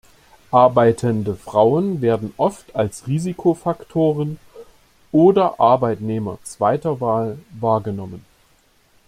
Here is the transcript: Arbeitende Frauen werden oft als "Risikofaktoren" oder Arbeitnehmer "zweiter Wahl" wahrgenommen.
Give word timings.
Arbeitende 0.49 1.35
Frauen 1.35 2.01
werden 2.01 2.33
oft 2.37 2.75
als 2.75 3.05
"Risikofaktoren" 3.05 4.39
oder 5.11 5.59
Arbeitnehmer 5.59 6.39
"zweiter 6.43 6.99
Wahl" 6.99 7.37
wahrgenommen. 7.59 8.25